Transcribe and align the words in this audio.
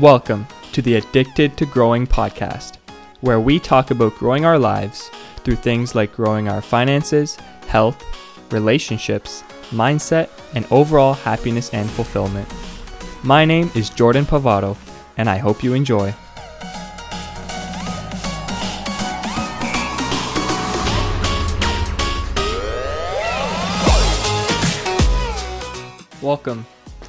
Welcome 0.00 0.46
to 0.72 0.80
the 0.80 0.94
Addicted 0.94 1.56
to 1.58 1.66
Growing 1.66 2.06
podcast, 2.06 2.78
where 3.20 3.38
we 3.38 3.58
talk 3.58 3.90
about 3.90 4.16
growing 4.16 4.46
our 4.46 4.58
lives 4.58 5.10
through 5.44 5.56
things 5.56 5.94
like 5.94 6.14
growing 6.14 6.48
our 6.48 6.62
finances, 6.62 7.36
health, 7.66 8.02
relationships, 8.50 9.44
mindset, 9.70 10.30
and 10.54 10.66
overall 10.70 11.12
happiness 11.12 11.72
and 11.74 11.90
fulfillment. 11.90 12.48
My 13.22 13.44
name 13.44 13.70
is 13.74 13.90
Jordan 13.90 14.24
Pavado, 14.24 14.76
and 15.18 15.28
I 15.28 15.36
hope 15.36 15.62
you 15.62 15.74
enjoy. 15.74 16.14
Welcome. 26.22 26.64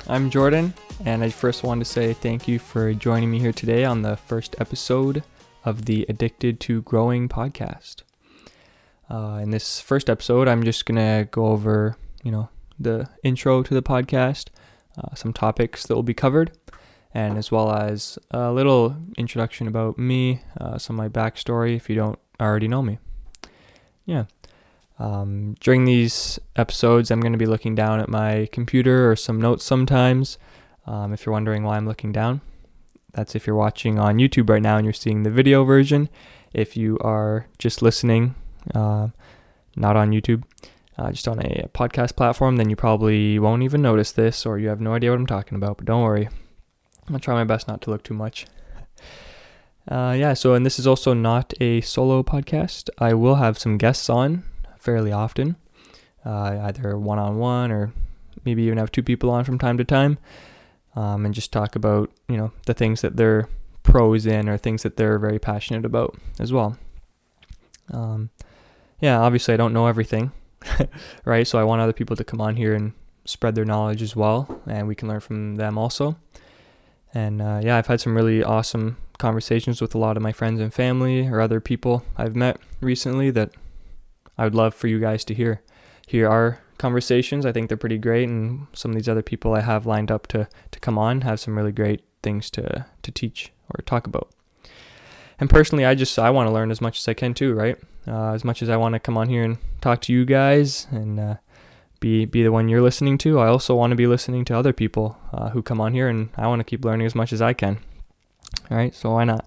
I'm 0.07 0.29
Jordan, 0.29 0.73
and 1.05 1.23
I 1.23 1.29
first 1.29 1.63
want 1.63 1.81
to 1.81 1.85
say 1.85 2.13
thank 2.13 2.47
you 2.47 2.59
for 2.59 2.93
joining 2.93 3.31
me 3.31 3.39
here 3.39 3.51
today 3.51 3.85
on 3.85 4.01
the 4.01 4.17
first 4.17 4.55
episode 4.59 5.23
of 5.65 5.85
the 5.85 6.05
Addicted 6.09 6.59
to 6.61 6.81
Growing 6.81 7.29
podcast. 7.29 8.03
Uh, 9.09 9.39
in 9.41 9.51
this 9.51 9.79
first 9.79 10.09
episode, 10.09 10.47
I'm 10.47 10.63
just 10.63 10.85
gonna 10.85 11.27
go 11.31 11.47
over, 11.47 11.97
you 12.23 12.31
know, 12.31 12.49
the 12.79 13.09
intro 13.23 13.63
to 13.63 13.73
the 13.73 13.83
podcast, 13.83 14.49
uh, 14.97 15.15
some 15.15 15.33
topics 15.33 15.85
that 15.85 15.95
will 15.95 16.03
be 16.03 16.13
covered, 16.13 16.51
and 17.13 17.37
as 17.37 17.51
well 17.51 17.71
as 17.71 18.17
a 18.31 18.51
little 18.51 18.95
introduction 19.17 19.67
about 19.67 19.97
me, 19.97 20.41
uh, 20.59 20.77
some 20.77 20.99
of 20.99 21.03
my 21.03 21.09
backstory 21.09 21.75
if 21.75 21.89
you 21.89 21.95
don't 21.95 22.19
already 22.39 22.67
know 22.67 22.81
me. 22.81 22.99
Yeah. 24.05 24.25
Um, 24.99 25.55
during 25.59 25.85
these 25.85 26.39
episodes, 26.55 27.09
I'm 27.09 27.19
going 27.19 27.33
to 27.33 27.37
be 27.37 27.45
looking 27.45 27.75
down 27.75 27.99
at 27.99 28.09
my 28.09 28.47
computer 28.51 29.09
or 29.09 29.15
some 29.15 29.41
notes 29.41 29.63
sometimes. 29.63 30.37
Um, 30.85 31.13
if 31.13 31.25
you're 31.25 31.33
wondering 31.33 31.63
why 31.63 31.77
I'm 31.77 31.87
looking 31.87 32.11
down, 32.11 32.41
that's 33.13 33.35
if 33.35 33.47
you're 33.47 33.55
watching 33.55 33.99
on 33.99 34.17
YouTube 34.17 34.49
right 34.49 34.61
now 34.61 34.77
and 34.77 34.85
you're 34.85 34.93
seeing 34.93 35.23
the 35.23 35.29
video 35.29 35.63
version. 35.63 36.09
If 36.53 36.75
you 36.75 36.97
are 36.99 37.47
just 37.57 37.81
listening, 37.81 38.35
uh, 38.73 39.09
not 39.75 39.95
on 39.95 40.11
YouTube, 40.11 40.43
uh, 40.97 41.11
just 41.11 41.27
on 41.27 41.39
a 41.39 41.67
podcast 41.73 42.15
platform, 42.15 42.57
then 42.57 42.69
you 42.69 42.75
probably 42.75 43.39
won't 43.39 43.63
even 43.63 43.81
notice 43.81 44.11
this 44.11 44.45
or 44.45 44.59
you 44.59 44.67
have 44.67 44.81
no 44.81 44.93
idea 44.93 45.11
what 45.11 45.19
I'm 45.19 45.25
talking 45.27 45.55
about. 45.55 45.77
But 45.77 45.85
don't 45.85 46.03
worry, 46.03 46.29
I'll 47.11 47.19
try 47.19 47.33
my 47.33 47.43
best 47.43 47.67
not 47.67 47.81
to 47.83 47.89
look 47.89 48.03
too 48.03 48.13
much. 48.13 48.45
Uh, 49.89 50.15
yeah, 50.17 50.33
so 50.33 50.53
and 50.53 50.65
this 50.65 50.79
is 50.79 50.87
also 50.87 51.13
not 51.13 51.53
a 51.59 51.81
solo 51.81 52.23
podcast. 52.23 52.89
I 52.99 53.13
will 53.13 53.35
have 53.35 53.59
some 53.59 53.77
guests 53.77 54.09
on 54.09 54.43
fairly 54.77 55.11
often, 55.11 55.55
uh, 56.25 56.59
either 56.63 56.97
one 56.97 57.19
on 57.19 57.37
one 57.37 57.71
or 57.71 57.91
maybe 58.45 58.63
even 58.63 58.77
have 58.77 58.91
two 58.91 59.03
people 59.03 59.29
on 59.29 59.43
from 59.43 59.59
time 59.59 59.77
to 59.77 59.83
time, 59.83 60.17
um, 60.95 61.25
and 61.25 61.33
just 61.33 61.51
talk 61.51 61.75
about 61.75 62.11
you 62.27 62.37
know 62.37 62.51
the 62.65 62.73
things 62.73 63.01
that 63.01 63.17
they're 63.17 63.47
pros 63.83 64.25
in 64.25 64.47
or 64.47 64.57
things 64.57 64.83
that 64.83 64.97
they're 64.97 65.19
very 65.19 65.39
passionate 65.39 65.85
about 65.85 66.15
as 66.39 66.53
well. 66.53 66.77
Um, 67.91 68.29
yeah, 68.99 69.19
obviously 69.19 69.53
I 69.53 69.57
don't 69.57 69.73
know 69.73 69.87
everything, 69.87 70.31
right? 71.25 71.45
So 71.45 71.59
I 71.59 71.63
want 71.63 71.81
other 71.81 71.93
people 71.93 72.15
to 72.15 72.23
come 72.23 72.39
on 72.39 72.55
here 72.55 72.73
and 72.73 72.93
spread 73.25 73.55
their 73.55 73.65
knowledge 73.65 74.01
as 74.01 74.15
well, 74.15 74.61
and 74.65 74.87
we 74.87 74.95
can 74.95 75.07
learn 75.07 75.19
from 75.19 75.55
them 75.55 75.77
also. 75.77 76.17
And 77.13 77.41
uh, 77.41 77.59
yeah, 77.61 77.77
I've 77.77 77.87
had 77.87 78.01
some 78.01 78.15
really 78.15 78.43
awesome 78.43 78.97
conversations 79.19 79.81
with 79.81 79.93
a 79.93 79.97
lot 79.97 80.17
of 80.17 80.23
my 80.23 80.31
friends 80.31 80.59
and 80.59 80.73
family 80.73 81.27
or 81.27 81.39
other 81.39 81.59
people 81.59 82.03
I've 82.17 82.35
met 82.35 82.59
recently 82.81 83.29
that 83.31 83.51
I 84.37 84.45
would 84.45 84.55
love 84.55 84.73
for 84.73 84.87
you 84.87 84.99
guys 84.99 85.23
to 85.25 85.33
hear 85.33 85.61
hear 86.07 86.27
our 86.27 86.62
conversations. 86.77 87.45
I 87.45 87.51
think 87.51 87.67
they're 87.67 87.77
pretty 87.77 87.97
great, 87.97 88.29
and 88.29 88.67
some 88.73 88.91
of 88.91 88.95
these 88.95 89.09
other 89.09 89.21
people 89.21 89.53
I 89.53 89.61
have 89.61 89.85
lined 89.85 90.11
up 90.11 90.27
to 90.27 90.47
to 90.71 90.79
come 90.79 90.97
on 90.97 91.21
have 91.21 91.39
some 91.39 91.57
really 91.57 91.71
great 91.71 92.03
things 92.21 92.49
to 92.51 92.85
to 93.01 93.11
teach 93.11 93.51
or 93.69 93.81
talk 93.83 94.07
about. 94.07 94.29
And 95.39 95.49
personally, 95.49 95.85
I 95.85 95.95
just 95.95 96.17
I 96.17 96.29
want 96.29 96.47
to 96.47 96.53
learn 96.53 96.71
as 96.71 96.81
much 96.81 96.99
as 96.99 97.07
I 97.07 97.13
can 97.13 97.33
too, 97.33 97.53
right? 97.53 97.77
Uh, 98.07 98.33
as 98.33 98.43
much 98.43 98.61
as 98.61 98.69
I 98.69 98.77
want 98.77 98.93
to 98.93 98.99
come 98.99 99.17
on 99.17 99.29
here 99.29 99.43
and 99.43 99.57
talk 99.79 100.01
to 100.01 100.13
you 100.13 100.25
guys 100.25 100.87
and 100.91 101.19
uh, 101.19 101.35
be 101.99 102.25
be 102.25 102.43
the 102.43 102.51
one 102.51 102.69
you're 102.69 102.81
listening 102.81 103.17
to, 103.19 103.39
I 103.39 103.47
also 103.47 103.75
want 103.75 103.91
to 103.91 103.95
be 103.95 104.07
listening 104.07 104.45
to 104.45 104.57
other 104.57 104.73
people 104.73 105.17
uh, 105.31 105.49
who 105.49 105.61
come 105.61 105.81
on 105.81 105.93
here, 105.93 106.07
and 106.07 106.29
I 106.37 106.47
want 106.47 106.59
to 106.59 106.65
keep 106.65 106.83
learning 106.83 107.07
as 107.07 107.15
much 107.15 107.33
as 107.33 107.41
I 107.41 107.53
can. 107.53 107.79
All 108.69 108.77
right, 108.77 108.93
so 108.93 109.11
why 109.11 109.23
not? 109.23 109.45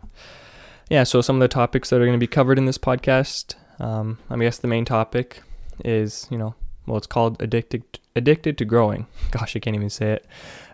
Yeah, 0.88 1.04
so 1.04 1.20
some 1.20 1.36
of 1.36 1.40
the 1.40 1.48
topics 1.48 1.90
that 1.90 1.96
are 1.96 2.06
going 2.06 2.12
to 2.12 2.18
be 2.18 2.26
covered 2.26 2.58
in 2.58 2.66
this 2.66 2.78
podcast 2.78 3.54
um, 3.78 4.18
I 4.30 4.36
guess 4.36 4.58
the 4.58 4.68
main 4.68 4.84
topic 4.84 5.42
is, 5.84 6.26
you 6.30 6.38
know, 6.38 6.54
well, 6.86 6.96
it's 6.96 7.06
called 7.06 7.40
addicted 7.42 7.82
addicted 8.14 8.56
to 8.58 8.64
growing. 8.64 9.06
Gosh, 9.30 9.56
I 9.56 9.58
can't 9.58 9.76
even 9.76 9.90
say 9.90 10.12
it. 10.12 10.26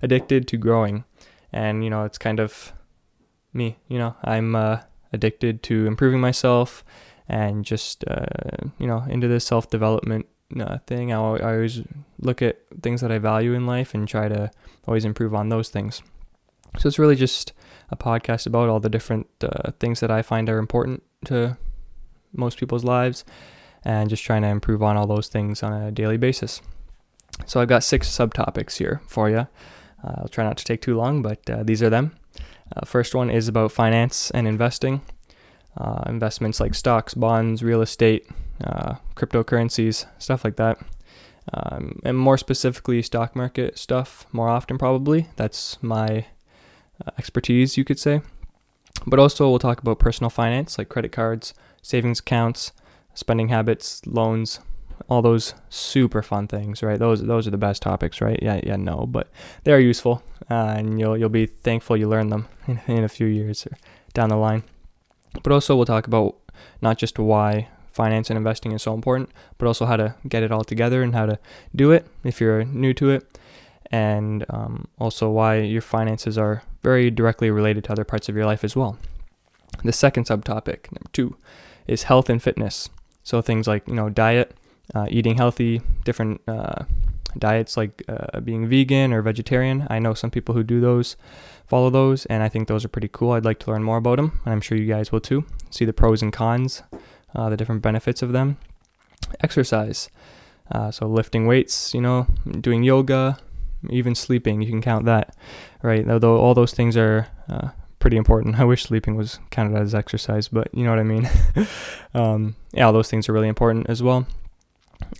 Addicted 0.03 0.47
to 0.49 0.57
growing, 0.57 1.05
and 1.53 1.83
you 1.85 1.91
know, 1.91 2.05
it's 2.05 2.19
kind 2.19 2.41
of 2.41 2.73
me. 3.53 3.79
You 3.89 3.99
know, 3.99 4.17
I'm 4.23 4.55
uh, 4.55 4.81
addicted 5.13 5.63
to 5.65 5.87
improving 5.87 6.21
myself 6.21 6.85
and 7.29 7.65
just 7.65 8.05
uh, 8.09 8.69
you 8.79 8.87
know 8.87 9.05
into 9.09 9.29
this 9.29 9.45
self 9.45 9.71
development 9.71 10.27
uh, 10.61 10.79
thing. 10.87 11.13
I, 11.13 11.17
I 11.17 11.55
always 11.55 11.83
look 12.19 12.43
at 12.43 12.59
things 12.83 13.01
that 13.01 13.11
I 13.13 13.19
value 13.19 13.55
in 13.55 13.67
life 13.67 13.95
and 13.95 14.07
try 14.07 14.29
to 14.29 14.51
always 14.87 15.05
improve 15.05 15.35
on 15.35 15.49
those 15.49 15.69
things. 15.69 16.03
So 16.79 16.89
it's 16.89 16.99
really 16.99 17.17
just 17.17 17.53
a 17.91 17.97
podcast 17.97 18.47
about 18.47 18.69
all 18.69 18.81
the 18.81 18.89
different 18.89 19.29
uh, 19.43 19.73
things 19.79 20.01
that 20.01 20.11
I 20.11 20.23
find 20.23 20.49
are 20.49 20.59
important 20.59 21.03
to 21.27 21.59
most 22.35 22.59
people's 22.59 22.85
lives 22.85 23.25
and 23.85 24.11
just 24.11 24.25
trying 24.25 24.43
to 24.43 24.49
improve 24.49 24.83
on 24.83 24.97
all 24.97 25.07
those 25.07 25.29
things 25.29 25.63
on 25.63 25.73
a 25.73 25.91
daily 25.91 26.17
basis. 26.17 26.61
So 27.47 27.61
I've 27.61 27.69
got 27.69 27.83
six 27.83 28.09
subtopics 28.09 28.77
here 28.77 29.01
for 29.07 29.29
you. 29.29 29.47
Uh, 30.05 30.15
I'll 30.19 30.29
try 30.29 30.45
not 30.45 30.57
to 30.59 30.65
take 30.65 30.83
too 30.83 30.97
long, 30.97 31.23
but 31.23 31.49
uh, 31.49 31.63
these 31.63 31.83
are 31.83 31.91
them. 31.91 32.15
Uh, 32.75 32.85
first 32.85 33.15
one 33.15 33.31
is 33.31 33.49
about 33.49 33.73
finance 33.73 34.31
and 34.31 34.47
investing. 34.47 35.03
Uh, 35.77 36.03
investments 36.07 36.61
like 36.61 36.75
stocks, 36.75 37.15
bonds, 37.15 37.63
real 37.63 37.81
estate, 37.83 38.27
uh, 38.65 38.97
cryptocurrencies, 39.17 40.07
stuff 40.19 40.45
like 40.45 40.57
that. 40.57 40.79
Um, 41.53 42.01
and 42.05 42.17
more 42.17 42.39
specifically, 42.39 43.03
stock 43.03 43.35
market 43.35 43.79
stuff 43.79 44.27
more 44.33 44.49
often, 44.49 44.79
probably. 44.79 45.29
That's 45.37 45.83
my 45.83 46.27
uh, 47.05 47.11
expertise, 47.19 47.77
you 47.77 47.85
could 47.85 47.99
say. 47.99 48.21
But 49.07 49.19
also, 49.19 49.49
we'll 49.49 49.59
talk 49.59 49.81
about 49.81 49.99
personal 49.99 50.31
finance 50.31 50.79
like 50.79 50.89
credit 50.89 51.11
cards, 51.11 51.55
savings 51.81 52.21
accounts, 52.21 52.73
spending 53.15 53.49
habits, 53.49 54.05
loans, 54.07 54.61
all 55.09 55.23
those 55.23 55.55
super 55.69 56.23
fun 56.23 56.47
things, 56.47 56.83
right? 56.83 56.99
Those 56.99 57.23
those 57.23 57.47
are 57.47 57.51
the 57.51 57.59
best 57.59 57.83
topics, 57.83 58.21
right? 58.21 58.39
Yeah, 58.43 58.61
yeah, 58.63 58.77
no, 58.77 59.07
but 59.07 59.29
they 59.65 59.73
are 59.73 59.81
useful, 59.81 60.23
uh, 60.51 60.75
and 60.77 60.99
you'll 60.99 61.17
you'll 61.17 61.29
be 61.29 61.47
thankful 61.47 61.97
you 61.97 62.09
learned 62.09 62.33
them 62.33 62.49
in, 62.67 62.81
in 62.87 63.05
a 63.05 63.09
few 63.09 63.27
years 63.27 63.67
or 63.67 63.77
down 64.15 64.29
the 64.29 64.37
line. 64.37 64.63
But 65.43 65.53
also, 65.53 65.77
we'll 65.77 65.87
talk 65.87 66.07
about 66.07 66.37
not 66.81 66.99
just 66.99 67.19
why 67.19 67.69
finance 67.87 68.31
and 68.31 68.37
investing 68.37 68.73
is 68.73 68.83
so 68.83 68.95
important, 68.95 69.31
but 69.59 69.67
also 69.67 69.87
how 69.87 69.97
to 69.97 70.15
get 70.29 70.43
it 70.43 70.53
all 70.53 70.65
together 70.65 71.03
and 71.03 71.15
how 71.15 71.27
to 71.27 71.39
do 71.75 71.91
it 71.91 72.07
if 72.25 72.41
you're 72.41 72.65
new 72.65 72.95
to 72.95 73.11
it, 73.11 73.39
and 73.91 74.45
um, 74.51 74.89
also 74.99 75.31
why 75.31 75.57
your 75.59 75.83
finances 75.83 76.39
are 76.39 76.63
very 76.83 77.11
directly 77.11 77.51
related 77.51 77.85
to 77.85 77.93
other 77.93 78.05
parts 78.05 78.29
of 78.29 78.37
your 78.37 78.47
life 78.47 78.65
as 78.65 78.75
well. 78.75 78.99
The 79.85 79.93
second 79.93 80.27
subtopic, 80.27 80.93
number 80.93 81.11
two, 81.13 81.37
is 81.87 82.05
health 82.05 82.29
and 82.29 82.43
fitness. 82.43 82.89
So 83.25 83.41
things 83.41 83.67
like 83.67 83.87
you 83.89 83.95
know 83.95 84.09
diet, 84.09 84.55
uh, 84.95 85.07
eating 85.11 85.37
healthy, 85.37 85.81
different 86.05 86.41
uh, 86.49 86.85
diets 87.39 87.77
like 87.77 88.03
uh, 88.09 88.41
being 88.41 88.67
vegan 88.67 89.13
or 89.13 89.23
vegetarian. 89.23 89.87
I 89.91 89.99
know 89.99 90.15
some 90.15 90.31
people 90.31 90.55
who 90.55 90.63
do 90.63 90.81
those, 90.81 91.17
follow 91.67 91.91
those, 91.91 92.27
and 92.27 92.43
I 92.43 92.49
think 92.49 92.69
those 92.69 92.85
are 92.85 92.89
pretty 92.89 93.09
cool. 93.09 93.33
I'd 93.33 93.45
like 93.45 93.59
to 93.61 93.71
learn 93.71 93.83
more 93.83 93.99
about 93.99 94.17
them, 94.17 94.41
and 94.45 94.53
I'm 94.53 94.61
sure 94.61 94.77
you 94.77 94.87
guys 94.87 95.13
will 95.13 95.21
too. 95.21 95.45
See 95.71 95.85
the 95.85 95.93
pros 95.93 96.23
and 96.23 96.33
cons, 96.33 96.83
uh, 97.35 97.49
the 97.51 97.57
different 97.57 97.83
benefits 97.83 98.23
of 98.23 98.33
them. 98.33 98.59
Exercise, 99.41 100.11
uh, 100.71 100.91
so 100.91 101.07
lifting 101.07 101.47
weights, 101.47 101.95
you 101.95 102.01
know, 102.01 102.27
doing 102.61 102.83
yoga, 102.83 103.39
even 103.89 104.15
sleeping. 104.15 104.61
You 104.63 104.69
can 104.69 104.83
count 104.83 105.05
that, 105.07 105.35
right? 105.83 106.09
Although 106.09 106.39
all 106.39 106.55
those 106.55 106.73
things 106.73 106.97
are 106.97 107.29
uh, 107.49 107.69
pretty 108.03 108.17
important. 108.17 108.59
I 108.59 108.65
wish 108.65 108.83
sleeping 108.83 109.15
was 109.15 109.39
counted 109.51 109.81
as 109.81 109.95
exercise, 109.95 110.49
but 110.49 110.69
you 110.75 110.83
know 110.83 110.91
what 110.91 110.99
I 110.99 111.05
mean. 111.05 111.31
um, 112.15 112.57
yeah, 112.73 112.85
all 112.85 112.93
those 112.93 113.09
things 113.09 113.29
are 113.29 113.33
really 113.33 113.47
important 113.47 113.89
as 113.89 114.03
well. 114.03 114.27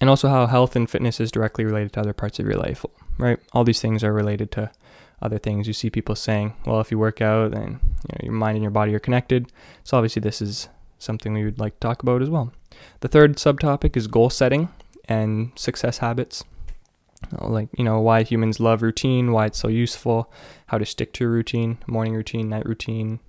And 0.01 0.11
also 0.11 0.29
how 0.29 0.47
health 0.47 0.75
and 0.75 0.91
fitness 0.91 1.21
is 1.21 1.31
directly 1.31 1.65
related 1.65 1.93
to 1.93 2.01
other 2.01 2.13
parts 2.13 2.41
of 2.41 2.47
your 2.47 2.57
life, 2.57 2.85
right? 3.19 3.39
All 3.53 3.63
these 3.63 3.81
things 3.81 4.03
are 4.03 4.13
related 4.13 4.51
to 4.53 4.73
other 5.23 5.39
things. 5.39 5.69
You 5.69 5.73
see 5.73 5.91
people 5.91 6.17
saying, 6.17 6.55
well, 6.67 6.81
if 6.81 6.91
you 6.91 6.99
work 6.99 7.21
out, 7.21 7.53
then 7.53 7.79
you 8.09 8.15
know, 8.15 8.21
your 8.25 8.33
mind 8.33 8.57
and 8.57 8.63
your 8.65 8.73
body 8.73 8.93
are 8.97 9.01
connected. 9.01 9.47
So 9.85 9.97
obviously 9.97 10.21
this 10.21 10.43
is 10.43 10.69
something 10.99 11.33
we 11.33 11.45
would 11.45 11.61
like 11.61 11.75
to 11.75 11.87
talk 11.87 12.03
about 12.03 12.21
as 12.21 12.31
well. 12.31 12.53
The 12.99 13.09
third 13.09 13.37
subtopic 13.37 13.97
is 13.97 14.09
goal 14.09 14.29
setting 14.29 14.71
and 15.09 15.53
success 15.55 15.99
habits 15.99 16.43
like 17.41 17.69
you 17.77 17.85
know 17.85 18.01
why 18.01 18.23
humans 18.23 18.61
love 18.61 18.83
routine 18.83 19.33
why 19.33 19.47
it's 19.47 19.59
so 19.59 19.69
useful 19.69 20.31
how 20.67 20.79
to 20.79 20.85
stick 20.85 21.13
to 21.13 21.29
routine 21.29 21.79
morning 21.87 22.15
routine 22.15 22.49
night 22.49 22.67
routine 22.67 23.21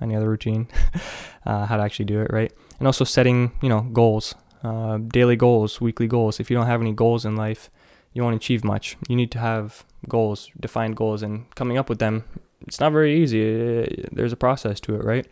any 0.00 0.14
other 0.14 0.28
routine 0.28 0.68
uh, 1.46 1.66
how 1.66 1.76
to 1.76 1.82
actually 1.82 2.04
do 2.04 2.20
it 2.20 2.30
right 2.32 2.52
and 2.78 2.86
also 2.86 3.04
setting 3.04 3.52
you 3.62 3.68
know 3.68 3.82
goals 3.92 4.34
uh, 4.64 4.98
daily 4.98 5.36
goals 5.36 5.80
weekly 5.80 6.06
goals 6.06 6.40
if 6.40 6.50
you 6.50 6.56
don't 6.56 6.66
have 6.66 6.80
any 6.80 6.92
goals 6.92 7.24
in 7.24 7.36
life 7.36 7.70
you 8.12 8.22
won't 8.22 8.34
achieve 8.34 8.64
much 8.64 8.96
you 9.08 9.16
need 9.16 9.30
to 9.30 9.38
have 9.38 9.84
goals 10.08 10.50
defined 10.58 10.96
goals 10.96 11.22
and 11.22 11.54
coming 11.54 11.78
up 11.78 11.88
with 11.88 11.98
them 11.98 12.24
it's 12.66 12.80
not 12.80 12.92
very 12.92 13.16
easy. 13.22 14.04
There's 14.12 14.32
a 14.32 14.36
process 14.36 14.80
to 14.80 14.94
it, 14.94 15.04
right? 15.04 15.26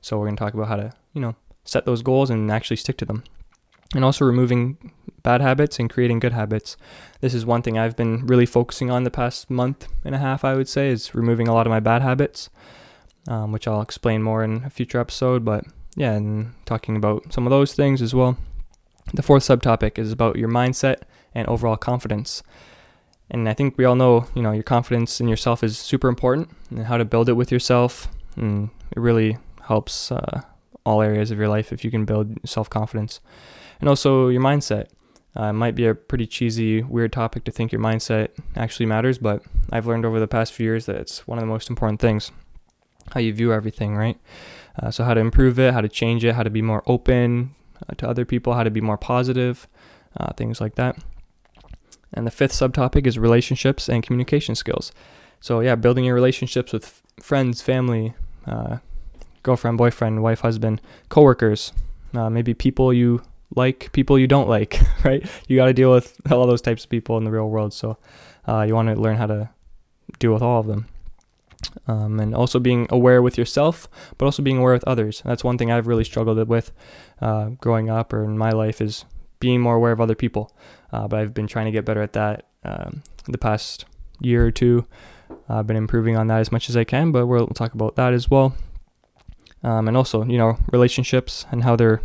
So 0.00 0.18
we're 0.18 0.26
going 0.26 0.36
to 0.36 0.40
talk 0.40 0.54
about 0.54 0.68
how 0.68 0.76
to, 0.76 0.92
you 1.12 1.20
know, 1.20 1.36
set 1.64 1.84
those 1.84 2.02
goals 2.02 2.30
and 2.30 2.50
actually 2.50 2.76
stick 2.76 2.96
to 2.98 3.04
them. 3.04 3.24
And 3.94 4.04
also 4.04 4.24
removing 4.24 4.92
bad 5.22 5.40
habits 5.40 5.78
and 5.78 5.90
creating 5.90 6.20
good 6.20 6.32
habits. 6.32 6.76
This 7.20 7.34
is 7.34 7.44
one 7.46 7.62
thing 7.62 7.78
I've 7.78 7.96
been 7.96 8.26
really 8.26 8.46
focusing 8.46 8.90
on 8.90 9.04
the 9.04 9.10
past 9.10 9.50
month 9.50 9.88
and 10.04 10.14
a 10.14 10.18
half, 10.18 10.44
I 10.44 10.54
would 10.54 10.68
say, 10.68 10.88
is 10.88 11.14
removing 11.14 11.48
a 11.48 11.54
lot 11.54 11.66
of 11.66 11.70
my 11.70 11.80
bad 11.80 12.02
habits, 12.02 12.50
um, 13.28 13.52
which 13.52 13.68
I'll 13.68 13.82
explain 13.82 14.22
more 14.22 14.42
in 14.42 14.64
a 14.64 14.70
future 14.70 15.00
episode. 15.00 15.44
But 15.44 15.64
yeah, 15.96 16.12
and 16.12 16.54
talking 16.64 16.96
about 16.96 17.32
some 17.32 17.46
of 17.46 17.50
those 17.50 17.74
things 17.74 18.00
as 18.02 18.14
well. 18.14 18.36
The 19.12 19.22
fourth 19.22 19.42
subtopic 19.42 19.98
is 19.98 20.12
about 20.12 20.36
your 20.36 20.48
mindset 20.48 21.02
and 21.34 21.46
overall 21.48 21.76
confidence. 21.76 22.42
And 23.30 23.48
I 23.48 23.54
think 23.54 23.78
we 23.78 23.84
all 23.84 23.94
know, 23.94 24.26
you 24.34 24.42
know, 24.42 24.52
your 24.52 24.62
confidence 24.62 25.20
in 25.20 25.28
yourself 25.28 25.62
is 25.62 25.78
super 25.78 26.08
important 26.08 26.50
and 26.70 26.86
how 26.86 26.96
to 26.96 27.04
build 27.04 27.28
it 27.28 27.34
with 27.34 27.52
yourself. 27.52 28.08
And 28.36 28.70
it 28.90 29.00
really 29.00 29.38
helps 29.62 30.10
uh, 30.10 30.42
all 30.84 31.02
areas 31.02 31.30
of 31.30 31.38
your 31.38 31.48
life 31.48 31.72
if 31.72 31.84
you 31.84 31.90
can 31.90 32.04
build 32.04 32.38
self 32.44 32.68
confidence. 32.68 33.20
And 33.80 33.88
also 33.88 34.28
your 34.28 34.42
mindset. 34.42 34.88
Uh, 35.38 35.44
it 35.44 35.52
might 35.52 35.74
be 35.74 35.86
a 35.86 35.94
pretty 35.94 36.26
cheesy, 36.26 36.82
weird 36.82 37.12
topic 37.12 37.44
to 37.44 37.52
think 37.52 37.70
your 37.70 37.80
mindset 37.80 38.30
actually 38.56 38.86
matters, 38.86 39.18
but 39.18 39.42
I've 39.70 39.86
learned 39.86 40.04
over 40.04 40.18
the 40.18 40.26
past 40.26 40.52
few 40.52 40.66
years 40.66 40.86
that 40.86 40.96
it's 40.96 41.26
one 41.26 41.38
of 41.38 41.42
the 41.42 41.46
most 41.46 41.70
important 41.70 42.00
things. 42.00 42.32
How 43.12 43.20
you 43.20 43.32
view 43.32 43.52
everything, 43.52 43.96
right? 43.96 44.18
Uh, 44.80 44.90
so, 44.90 45.04
how 45.04 45.14
to 45.14 45.20
improve 45.20 45.58
it, 45.58 45.72
how 45.72 45.80
to 45.80 45.88
change 45.88 46.24
it, 46.24 46.34
how 46.34 46.42
to 46.42 46.50
be 46.50 46.62
more 46.62 46.82
open 46.86 47.54
uh, 47.88 47.94
to 47.96 48.08
other 48.08 48.24
people, 48.24 48.54
how 48.54 48.62
to 48.62 48.70
be 48.70 48.80
more 48.80 48.98
positive, 48.98 49.68
uh, 50.16 50.32
things 50.32 50.60
like 50.60 50.74
that. 50.76 50.98
And 52.12 52.26
the 52.26 52.30
fifth 52.30 52.52
subtopic 52.52 53.06
is 53.06 53.18
relationships 53.18 53.88
and 53.88 54.02
communication 54.02 54.54
skills. 54.54 54.92
So, 55.40 55.60
yeah, 55.60 55.76
building 55.76 56.04
your 56.04 56.14
relationships 56.14 56.72
with 56.72 56.84
f- 56.84 57.02
friends, 57.22 57.62
family, 57.62 58.14
uh, 58.46 58.78
girlfriend, 59.42 59.78
boyfriend, 59.78 60.22
wife, 60.22 60.40
husband, 60.40 60.80
coworkers, 61.08 61.72
uh, 62.14 62.28
maybe 62.28 62.52
people 62.52 62.92
you 62.92 63.22
like, 63.54 63.90
people 63.92 64.18
you 64.18 64.26
don't 64.26 64.48
like, 64.48 64.80
right? 65.04 65.26
You 65.48 65.56
got 65.56 65.66
to 65.66 65.72
deal 65.72 65.92
with 65.92 66.20
all 66.30 66.46
those 66.46 66.62
types 66.62 66.84
of 66.84 66.90
people 66.90 67.16
in 67.18 67.24
the 67.24 67.30
real 67.30 67.48
world. 67.48 67.72
So, 67.72 67.98
uh, 68.46 68.62
you 68.62 68.74
want 68.74 68.88
to 68.88 68.94
learn 68.94 69.16
how 69.16 69.26
to 69.26 69.50
deal 70.18 70.32
with 70.32 70.42
all 70.42 70.60
of 70.60 70.66
them. 70.66 70.86
Um, 71.86 72.18
and 72.18 72.34
also 72.34 72.58
being 72.58 72.86
aware 72.90 73.20
with 73.20 73.36
yourself, 73.36 73.86
but 74.16 74.24
also 74.24 74.42
being 74.42 74.58
aware 74.58 74.72
with 74.72 74.84
others. 74.84 75.22
That's 75.24 75.44
one 75.44 75.58
thing 75.58 75.70
I've 75.70 75.86
really 75.86 76.04
struggled 76.04 76.48
with 76.48 76.72
uh, 77.20 77.50
growing 77.60 77.90
up 77.90 78.12
or 78.12 78.24
in 78.24 78.38
my 78.38 78.50
life 78.50 78.80
is 78.80 79.04
being 79.40 79.60
more 79.60 79.76
aware 79.76 79.92
of 79.92 80.00
other 80.00 80.14
people. 80.14 80.56
Uh, 80.92 81.06
but 81.06 81.18
I've 81.18 81.34
been 81.34 81.46
trying 81.46 81.66
to 81.66 81.70
get 81.70 81.84
better 81.84 82.02
at 82.02 82.14
that 82.14 82.46
um, 82.64 83.02
the 83.26 83.38
past 83.38 83.84
year 84.20 84.46
or 84.46 84.50
two. 84.50 84.86
I've 85.48 85.66
been 85.66 85.76
improving 85.76 86.16
on 86.16 86.28
that 86.28 86.40
as 86.40 86.52
much 86.52 86.68
as 86.68 86.76
I 86.76 86.84
can, 86.84 87.12
but 87.12 87.26
we'll, 87.26 87.46
talk 87.48 87.74
about 87.74 87.96
that 87.96 88.12
as 88.12 88.30
well. 88.30 88.54
Um, 89.62 89.88
and 89.88 89.96
also, 89.96 90.24
you 90.24 90.38
know, 90.38 90.58
relationships 90.72 91.46
and 91.50 91.64
how 91.64 91.76
they're 91.76 92.00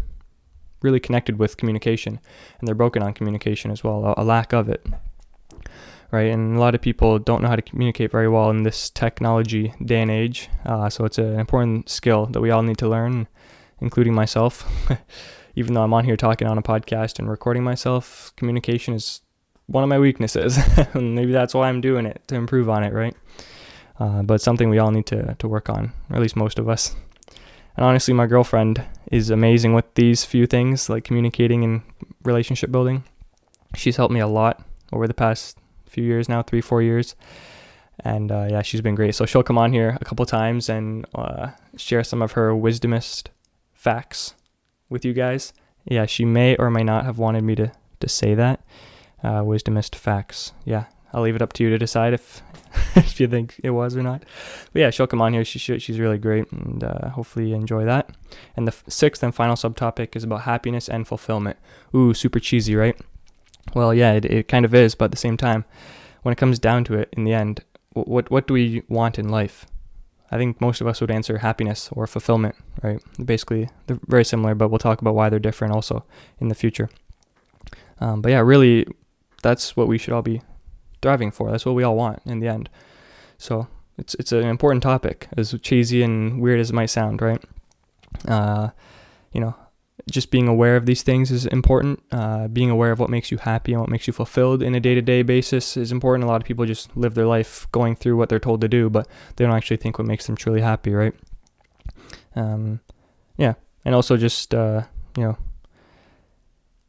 really 0.86 1.02
connected 1.02 1.38
with 1.38 1.58
communication, 1.58 2.20
and 2.60 2.68
they're 2.68 2.76
broken 2.76 3.04
on 3.04 3.14
communication 3.14 3.72
as 3.72 3.84
well, 3.84 4.14
a, 4.16 4.24
lack 4.24 4.54
of 4.54 4.70
it. 4.70 4.86
Right, 6.12 6.32
and 6.32 6.56
a 6.56 6.60
lot 6.60 6.76
of 6.76 6.82
people 6.82 7.20
don't 7.20 7.42
know 7.42 7.50
how 7.50 7.58
to 7.58 7.62
communicate 7.62 8.12
very 8.12 8.30
well 8.30 8.50
in 8.52 8.64
this 8.64 8.90
technology 8.90 9.74
day 9.84 10.02
and 10.02 10.12
age. 10.12 10.50
Uh, 10.66 10.90
so 10.90 11.04
it's 11.04 11.18
an 11.18 11.40
important 11.40 11.90
skill 11.90 12.28
that 12.28 12.40
we 12.40 12.52
all 12.52 12.62
need 12.62 12.78
to 12.78 12.88
learn, 12.88 13.28
including 13.82 14.14
myself. 14.14 14.64
even 15.56 15.74
though 15.74 15.84
I'm 15.84 15.94
on 15.94 16.06
here 16.06 16.16
talking 16.16 16.48
on 16.48 16.58
a 16.58 16.62
podcast 16.62 17.18
and 17.20 17.30
recording 17.30 17.64
myself, 17.64 18.32
communication 18.38 18.94
is 18.94 19.22
one 19.68 19.84
of 19.84 19.90
my 19.90 20.00
weaknesses. 20.00 20.60
And 20.94 21.16
maybe 21.16 21.32
that's 21.32 21.54
why 21.54 21.68
I'm 21.70 21.82
doing 21.82 22.06
it 22.06 22.22
to 22.28 22.36
improve 22.36 22.70
on 22.70 22.84
it, 22.84 22.94
right? 22.94 23.16
Uh, 24.00 24.22
but 24.22 24.42
something 24.42 24.70
we 24.70 24.78
all 24.78 24.92
need 24.92 25.06
to, 25.08 25.36
to 25.36 25.48
work 25.48 25.70
on, 25.70 25.92
or 26.10 26.18
at 26.18 26.22
least 26.22 26.36
most 26.36 26.60
of 26.60 26.70
us. 26.70 26.96
And 27.78 27.86
honestly, 27.86 28.14
my 28.14 28.26
girlfriend 28.26 28.84
is 29.12 29.30
amazing 29.30 29.74
with 29.74 29.94
these 29.96 30.24
few 30.24 30.48
things, 30.48 30.90
like 30.90 31.04
communicating 31.04 31.64
and 31.64 31.82
relationship 32.24 32.72
building. 32.72 33.04
She's 33.76 33.98
helped 33.98 34.14
me 34.14 34.20
a 34.22 34.28
lot 34.28 34.64
over 34.94 35.08
the 35.08 35.14
past 35.14 35.58
few 35.86 36.04
years 36.04 36.30
now, 36.30 36.42
three, 36.42 36.62
four 36.62 36.82
years. 36.82 37.16
And 38.00 38.32
uh, 38.32 38.48
yeah, 38.50 38.62
she's 38.62 38.82
been 38.82 38.96
great. 38.96 39.16
So 39.16 39.26
she'll 39.26 39.44
come 39.44 39.58
on 39.58 39.74
here 39.74 39.98
a 40.00 40.06
couple 40.06 40.26
times 40.26 40.70
and 40.70 41.06
uh, 41.16 41.52
share 41.78 42.04
some 42.04 42.22
of 42.22 42.34
her 42.34 42.52
wisdomist 42.52 43.28
facts 43.74 44.36
with 44.90 45.06
you 45.06 45.14
guys. 45.14 45.54
Yeah, 45.86 46.06
she 46.06 46.26
may 46.26 46.56
or 46.56 46.70
may 46.70 46.84
not 46.84 47.06
have 47.06 47.18
wanted 47.18 47.44
me 47.44 47.56
to, 47.56 47.72
to 48.00 48.10
say 48.10 48.36
that. 48.36 48.62
Uh, 49.24 49.42
wisdomist 49.42 49.96
facts. 49.96 50.54
Yeah, 50.66 50.86
I'll 51.16 51.22
leave 51.22 51.38
it 51.38 51.42
up 51.42 51.54
to 51.54 51.64
you 51.64 51.70
to 51.70 51.78
decide 51.78 52.14
if 52.14 52.44
if 52.96 53.22
you 53.22 53.28
think 53.28 53.56
it 53.64 53.70
was 53.70 53.96
or 53.96 54.04
not. 54.04 54.24
But 54.74 54.80
yeah, 54.82 54.90
she'll 54.90 55.08
come 55.08 55.22
on 55.22 55.34
here. 55.34 55.46
She 55.46 55.58
should, 55.58 55.82
she's 55.82 55.98
really 55.98 56.18
great, 56.18 56.52
and 56.52 56.84
uh, 56.84 57.10
hopefully 57.10 57.50
you 57.50 57.56
enjoy 57.56 57.86
that. 57.86 58.10
And 58.58 58.68
the 58.68 58.74
f- 58.74 58.84
sixth 58.90 59.24
and 59.24 59.34
final 59.34 59.56
subtopic 59.56 60.18
is 60.18 60.26
about 60.26 60.42
happiness 60.42 60.90
and 60.90 61.08
fulfillment. 61.08 61.58
Ooh, 61.96 62.14
super 62.14 62.42
cheesy, 62.42 62.76
right? 62.76 63.00
Well, 63.74 63.94
yeah, 63.94 64.12
it, 64.12 64.26
it 64.26 64.48
kind 64.50 64.66
of 64.66 64.76
is, 64.76 64.94
but 64.94 65.06
at 65.06 65.12
the 65.12 65.18
same 65.18 65.38
time, 65.38 65.64
when 66.24 66.34
it 66.34 66.38
comes 66.38 66.60
down 66.60 66.84
to 66.86 66.96
it, 66.96 67.08
in 67.14 67.24
the 67.24 67.34
end, 67.34 67.64
what 67.94 68.30
what 68.30 68.46
do 68.46 68.54
we 68.54 68.84
want 68.90 69.18
in 69.18 69.30
life? 69.30 69.66
I 70.32 70.38
think 70.38 70.60
most 70.60 70.82
of 70.82 70.88
us 70.88 71.00
would 71.00 71.12
answer 71.12 71.38
happiness 71.38 71.88
or 71.94 72.08
fulfillment, 72.08 72.56
right? 72.84 73.02
Basically, 73.24 73.70
they're 73.88 74.00
very 74.08 74.26
similar, 74.26 74.54
but 74.54 74.68
we'll 74.68 74.80
talk 74.80 75.00
about 75.00 75.16
why 75.16 75.30
they're 75.30 75.40
different 75.40 75.74
also 75.74 76.04
in 76.40 76.50
the 76.50 76.56
future. 76.56 76.90
Um, 78.02 78.22
but 78.22 78.34
yeah, 78.34 78.40
really, 78.40 78.86
that's 79.44 79.78
what 79.78 79.88
we 79.88 79.98
should 79.98 80.12
all 80.12 80.22
be 80.22 80.42
striving 81.06 81.30
for. 81.30 81.52
That's 81.52 81.68
what 81.68 81.76
we 81.76 81.84
all 81.84 81.96
want 81.96 82.20
in 82.26 82.40
the 82.40 82.48
end. 82.48 82.68
So 83.38 83.68
it's 83.96 84.16
it's 84.16 84.32
an 84.32 84.46
important 84.46 84.82
topic, 84.82 85.28
as 85.38 85.56
cheesy 85.62 86.02
and 86.02 86.42
weird 86.42 86.60
as 86.60 86.72
it 86.72 86.74
might 86.74 86.90
sound, 86.90 87.22
right? 87.22 87.44
Uh, 88.28 88.70
you 89.32 89.40
know, 89.40 89.54
just 90.10 90.32
being 90.32 90.48
aware 90.48 90.76
of 90.76 90.88
these 90.88 91.04
things 91.04 91.30
is 91.30 91.46
important. 91.46 92.02
Uh, 92.12 92.48
being 92.48 92.72
aware 92.72 92.92
of 92.92 93.00
what 93.00 93.12
makes 93.12 93.30
you 93.32 93.38
happy 93.38 93.72
and 93.72 93.82
what 93.82 93.90
makes 93.92 94.08
you 94.08 94.14
fulfilled 94.14 94.64
in 94.64 94.74
a 94.74 94.80
day 94.80 94.96
to 94.96 95.02
day 95.02 95.22
basis 95.22 95.78
is 95.78 95.92
important. 95.92 96.24
A 96.24 96.28
lot 96.28 96.42
of 96.42 96.48
people 96.48 96.66
just 96.66 96.90
live 96.98 97.14
their 97.14 97.28
life 97.28 97.68
going 97.72 97.96
through 97.96 98.18
what 98.18 98.30
they're 98.30 98.40
told 98.40 98.62
to 98.62 98.68
do, 98.68 98.90
but 98.90 99.08
they 99.36 99.46
don't 99.46 99.56
actually 99.56 99.78
think 99.78 100.00
what 100.00 100.08
makes 100.08 100.26
them 100.26 100.36
truly 100.36 100.62
happy, 100.62 100.92
right? 100.92 101.14
Um, 102.36 102.80
yeah. 103.38 103.54
And 103.86 103.94
also 103.94 104.18
just, 104.18 104.56
uh, 104.56 104.82
you 105.16 105.24
know, 105.24 105.38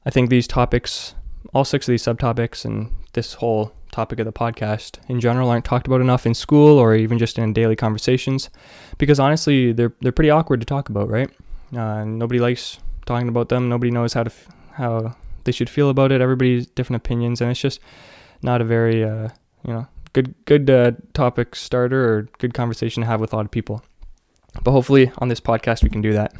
I 0.06 0.10
think 0.10 0.30
these 0.30 0.46
topics, 0.46 1.14
all 1.52 1.66
six 1.66 1.86
of 1.86 1.92
these 1.92 2.04
subtopics 2.04 2.64
and 2.64 2.90
this 3.12 3.34
whole 3.34 3.75
topic 3.96 4.18
of 4.20 4.26
the 4.26 4.32
podcast 4.32 4.98
in 5.08 5.18
general 5.20 5.48
aren't 5.48 5.64
talked 5.64 5.86
about 5.86 6.02
enough 6.02 6.26
in 6.26 6.34
school 6.34 6.78
or 6.78 6.94
even 6.94 7.16
just 7.16 7.38
in 7.38 7.54
daily 7.54 7.74
conversations 7.74 8.50
because 8.98 9.18
honestly, 9.18 9.72
they're, 9.72 9.94
they're 10.02 10.12
pretty 10.12 10.28
awkward 10.28 10.60
to 10.60 10.66
talk 10.66 10.90
about, 10.90 11.08
right? 11.08 11.30
Uh, 11.74 12.04
nobody 12.04 12.38
likes 12.38 12.78
talking 13.06 13.26
about 13.26 13.48
them. 13.48 13.70
Nobody 13.70 13.90
knows 13.90 14.12
how 14.12 14.24
to 14.24 14.30
f- 14.30 14.48
how 14.72 15.16
they 15.44 15.52
should 15.52 15.70
feel 15.70 15.88
about 15.88 16.12
it. 16.12 16.20
Everybody's 16.20 16.66
different 16.66 17.02
opinions, 17.02 17.40
and 17.40 17.50
it's 17.50 17.60
just 17.60 17.80
not 18.42 18.60
a 18.60 18.64
very 18.64 19.02
uh, 19.02 19.28
you 19.66 19.72
know 19.72 19.86
good 20.12 20.34
good 20.44 20.68
uh, 20.68 20.92
topic 21.14 21.56
starter 21.56 22.00
or 22.08 22.28
good 22.38 22.52
conversation 22.52 23.00
to 23.02 23.06
have 23.06 23.20
with 23.20 23.32
a 23.32 23.36
lot 23.36 23.46
of 23.46 23.50
people. 23.50 23.82
But 24.62 24.72
hopefully 24.72 25.10
on 25.18 25.28
this 25.28 25.40
podcast 25.40 25.82
we 25.82 25.88
can 25.88 26.02
do 26.02 26.12
that. 26.12 26.34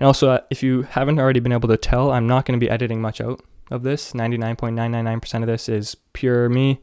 And 0.00 0.06
also, 0.06 0.30
uh, 0.30 0.40
if 0.50 0.62
you 0.62 0.82
haven't 0.82 1.20
already 1.20 1.40
been 1.40 1.52
able 1.52 1.68
to 1.68 1.76
tell, 1.76 2.10
I'm 2.10 2.26
not 2.26 2.46
going 2.46 2.58
to 2.58 2.64
be 2.64 2.70
editing 2.70 3.00
much 3.00 3.20
out 3.20 3.40
of 3.70 3.82
this. 3.82 4.12
99.999% 4.12 5.40
of 5.40 5.46
this 5.46 5.68
is 5.68 5.96
pure 6.12 6.48
me. 6.48 6.80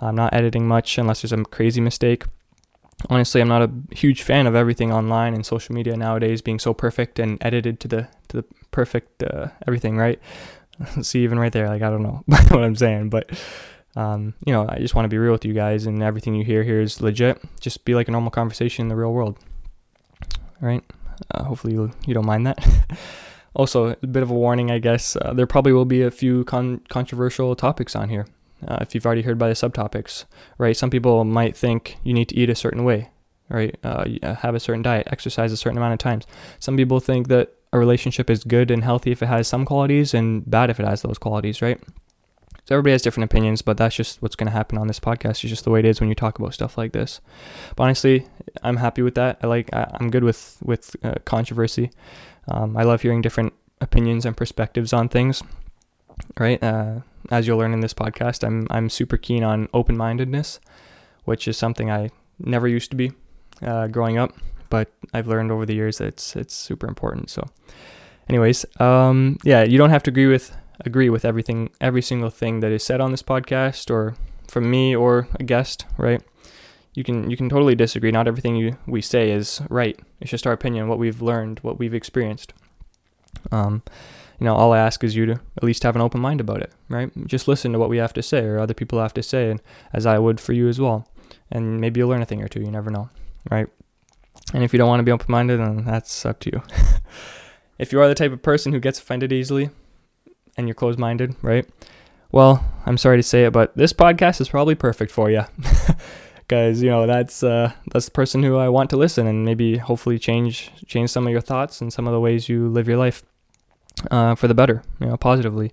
I'm 0.00 0.14
not 0.14 0.34
editing 0.34 0.66
much 0.66 0.98
unless 0.98 1.22
there's 1.22 1.32
a 1.32 1.44
crazy 1.44 1.80
mistake. 1.80 2.24
Honestly 3.10 3.40
i'm 3.40 3.48
not 3.48 3.62
a 3.62 3.70
huge 3.90 4.22
fan 4.22 4.46
of 4.46 4.54
everything 4.54 4.92
online 4.92 5.34
and 5.34 5.44
social 5.44 5.74
media 5.74 5.96
nowadays 5.96 6.40
being 6.40 6.60
so 6.60 6.72
perfect 6.72 7.18
and 7.18 7.36
edited 7.40 7.80
to 7.80 7.88
the 7.88 8.08
to 8.28 8.36
the 8.36 8.44
perfect 8.70 9.24
uh, 9.24 9.48
everything 9.66 9.96
right? 9.96 10.20
See 11.02 11.24
even 11.24 11.36
right 11.36 11.50
there 11.50 11.68
like 11.68 11.82
i 11.82 11.90
don't 11.90 12.02
know 12.02 12.22
what 12.26 12.62
i'm 12.62 12.76
saying 12.76 13.10
but 13.10 13.28
um, 13.96 14.34
you 14.46 14.52
know 14.52 14.66
i 14.68 14.78
just 14.78 14.94
want 14.94 15.04
to 15.04 15.08
be 15.08 15.18
real 15.18 15.32
with 15.32 15.44
you 15.44 15.52
guys 15.52 15.86
and 15.86 16.00
everything 16.00 16.36
you 16.36 16.44
hear 16.44 16.62
here 16.62 16.80
is 16.80 17.00
legit. 17.00 17.42
Just 17.60 17.84
be 17.84 17.96
like 17.96 18.06
a 18.06 18.12
normal 18.12 18.30
conversation 18.30 18.84
in 18.84 18.88
the 18.88 18.94
real 18.94 19.12
world 19.12 19.36
right? 20.62 20.84
Uh, 21.30 21.44
hopefully 21.44 21.74
you, 21.74 21.90
you 22.06 22.14
don't 22.14 22.24
mind 22.24 22.46
that 22.46 22.58
also 23.54 23.96
a 24.02 24.06
bit 24.06 24.22
of 24.22 24.30
a 24.30 24.34
warning 24.34 24.70
i 24.70 24.78
guess 24.78 25.16
uh, 25.16 25.32
there 25.32 25.46
probably 25.46 25.72
will 25.72 25.84
be 25.84 26.02
a 26.02 26.10
few 26.10 26.44
con- 26.44 26.80
controversial 26.88 27.54
topics 27.54 27.94
on 27.94 28.08
here 28.08 28.26
uh, 28.66 28.78
if 28.80 28.94
you've 28.94 29.06
already 29.06 29.22
heard 29.22 29.38
by 29.38 29.48
the 29.48 29.54
subtopics, 29.54 30.24
right? 30.58 30.76
Some 30.76 30.90
people 30.90 31.24
might 31.24 31.56
think 31.56 31.96
you 32.04 32.14
need 32.14 32.28
to 32.28 32.36
eat 32.36 32.50
a 32.50 32.54
certain 32.54 32.84
way, 32.84 33.10
right? 33.48 33.76
Uh, 33.82 34.04
uh, 34.22 34.34
have 34.36 34.54
a 34.54 34.60
certain 34.60 34.82
diet, 34.82 35.08
exercise 35.10 35.52
a 35.52 35.56
certain 35.56 35.78
amount 35.78 35.94
of 35.94 35.98
times. 35.98 36.26
Some 36.58 36.76
people 36.76 37.00
think 37.00 37.28
that 37.28 37.52
a 37.72 37.78
relationship 37.78 38.30
is 38.30 38.44
good 38.44 38.70
and 38.70 38.84
healthy 38.84 39.12
if 39.12 39.22
it 39.22 39.26
has 39.26 39.48
some 39.48 39.64
qualities 39.64 40.14
and 40.14 40.48
bad 40.48 40.70
if 40.70 40.78
it 40.78 40.86
has 40.86 41.02
those 41.02 41.18
qualities, 41.18 41.62
right? 41.62 41.80
So 42.64 42.76
everybody 42.76 42.92
has 42.92 43.02
different 43.02 43.30
opinions, 43.30 43.60
but 43.60 43.76
that's 43.76 43.96
just 43.96 44.22
what's 44.22 44.36
going 44.36 44.46
to 44.46 44.52
happen 44.52 44.78
on 44.78 44.86
this 44.86 45.00
podcast. 45.00 45.30
It's 45.30 45.40
just 45.40 45.64
the 45.64 45.70
way 45.70 45.80
it 45.80 45.84
is 45.84 46.00
when 46.00 46.08
you 46.08 46.14
talk 46.14 46.38
about 46.38 46.54
stuff 46.54 46.78
like 46.78 46.92
this. 46.92 47.20
But 47.74 47.84
honestly, 47.84 48.26
I'm 48.62 48.76
happy 48.76 49.02
with 49.02 49.16
that. 49.16 49.38
I 49.42 49.48
like, 49.48 49.68
I'm 49.72 50.10
good 50.10 50.22
with 50.22 50.58
with 50.62 50.94
uh, 51.02 51.14
controversy. 51.24 51.90
Um, 52.48 52.76
I 52.76 52.84
love 52.84 53.02
hearing 53.02 53.20
different 53.20 53.52
opinions 53.80 54.24
and 54.24 54.36
perspectives 54.36 54.92
on 54.92 55.08
things 55.08 55.42
right? 56.38 56.62
Uh, 56.62 57.00
as 57.30 57.46
you'll 57.46 57.58
learn 57.58 57.72
in 57.72 57.80
this 57.80 57.94
podcast, 57.94 58.44
I'm 58.44 58.66
I'm 58.70 58.88
super 58.88 59.16
keen 59.16 59.42
on 59.42 59.68
open 59.72 59.96
mindedness, 59.96 60.60
which 61.24 61.46
is 61.48 61.56
something 61.56 61.90
I 61.90 62.10
never 62.38 62.68
used 62.68 62.90
to 62.90 62.96
be 62.96 63.12
uh, 63.62 63.86
growing 63.88 64.18
up, 64.18 64.32
but 64.70 64.90
I've 65.12 65.26
learned 65.26 65.50
over 65.52 65.66
the 65.66 65.74
years 65.74 65.98
that 65.98 66.08
it's 66.08 66.36
it's 66.36 66.54
super 66.54 66.86
important. 66.86 67.30
So, 67.30 67.48
anyways, 68.28 68.66
um, 68.80 69.38
yeah, 69.44 69.62
you 69.62 69.78
don't 69.78 69.90
have 69.90 70.02
to 70.04 70.10
agree 70.10 70.26
with 70.26 70.54
agree 70.80 71.10
with 71.10 71.24
everything, 71.24 71.70
every 71.80 72.02
single 72.02 72.30
thing 72.30 72.60
that 72.60 72.72
is 72.72 72.82
said 72.82 73.00
on 73.00 73.10
this 73.10 73.22
podcast 73.22 73.90
or 73.90 74.14
from 74.48 74.70
me 74.70 74.94
or 74.94 75.28
a 75.38 75.42
guest, 75.42 75.86
right? 75.96 76.22
You 76.94 77.04
can 77.04 77.30
you 77.30 77.36
can 77.36 77.48
totally 77.48 77.74
disagree. 77.74 78.10
Not 78.10 78.28
everything 78.28 78.56
you 78.56 78.76
we 78.86 79.00
say 79.00 79.30
is 79.30 79.62
right. 79.70 79.98
It's 80.20 80.30
just 80.30 80.46
our 80.46 80.52
opinion, 80.52 80.88
what 80.88 80.98
we've 80.98 81.22
learned, 81.22 81.60
what 81.60 81.78
we've 81.78 81.94
experienced. 81.94 82.52
Um, 83.50 83.82
you 84.38 84.44
know, 84.44 84.54
all 84.54 84.72
I 84.72 84.78
ask 84.78 85.02
is 85.02 85.16
you 85.16 85.24
to 85.26 85.32
at 85.32 85.64
least 85.64 85.84
have 85.84 85.96
an 85.96 86.02
open 86.02 86.20
mind 86.20 86.40
about 86.40 86.60
it, 86.60 86.72
right? 86.88 87.10
Just 87.26 87.48
listen 87.48 87.72
to 87.72 87.78
what 87.78 87.88
we 87.88 87.96
have 87.96 88.12
to 88.14 88.22
say 88.22 88.44
or 88.44 88.58
other 88.58 88.74
people 88.74 89.00
have 89.00 89.14
to 89.14 89.22
say, 89.22 89.50
and 89.50 89.62
as 89.92 90.04
I 90.04 90.18
would 90.18 90.38
for 90.40 90.52
you 90.52 90.68
as 90.68 90.80
well. 90.80 91.08
And 91.50 91.80
maybe 91.80 92.00
you'll 92.00 92.08
learn 92.08 92.22
a 92.22 92.26
thing 92.26 92.42
or 92.42 92.48
two. 92.48 92.60
You 92.60 92.70
never 92.70 92.90
know, 92.90 93.08
right? 93.50 93.68
And 94.52 94.62
if 94.62 94.72
you 94.72 94.78
don't 94.78 94.88
want 94.88 95.00
to 95.00 95.04
be 95.04 95.12
open 95.12 95.26
minded, 95.30 95.60
then 95.60 95.84
that's 95.84 96.26
up 96.26 96.40
to 96.40 96.50
you. 96.52 96.62
if 97.78 97.92
you 97.92 98.00
are 98.00 98.08
the 98.08 98.14
type 98.14 98.32
of 98.32 98.42
person 98.42 98.72
who 98.72 98.80
gets 98.80 98.98
offended 98.98 99.32
easily 99.32 99.70
and 100.56 100.66
you're 100.66 100.74
closed 100.74 100.98
minded, 100.98 101.34
right? 101.42 101.66
Well, 102.30 102.64
I'm 102.86 102.96
sorry 102.96 103.18
to 103.18 103.22
say 103.22 103.44
it, 103.44 103.52
but 103.52 103.76
this 103.76 103.92
podcast 103.92 104.40
is 104.40 104.48
probably 104.48 104.74
perfect 104.74 105.12
for 105.12 105.30
you. 105.30 105.44
Because 106.36 106.82
you 106.82 106.88
know 106.90 107.06
that's 107.06 107.42
uh, 107.42 107.72
that's 107.92 108.06
the 108.06 108.10
person 108.10 108.42
who 108.42 108.56
I 108.56 108.68
want 108.68 108.90
to 108.90 108.96
listen 108.96 109.26
and 109.26 109.44
maybe 109.44 109.76
hopefully 109.76 110.18
change 110.18 110.70
change 110.86 111.10
some 111.10 111.26
of 111.26 111.32
your 111.32 111.42
thoughts 111.42 111.80
and 111.80 111.92
some 111.92 112.06
of 112.06 112.12
the 112.12 112.20
ways 112.20 112.48
you 112.48 112.68
live 112.68 112.88
your 112.88 112.96
life 112.96 113.22
uh, 114.10 114.34
for 114.34 114.48
the 114.48 114.54
better, 114.54 114.82
you 115.00 115.06
know, 115.06 115.16
positively. 115.16 115.72